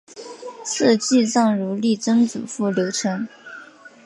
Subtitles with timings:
[0.63, 3.27] 赐祭葬如例曾祖父刘澄。